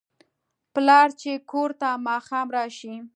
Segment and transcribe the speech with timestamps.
[0.73, 2.93] پلار چې کور ته ماښام راشي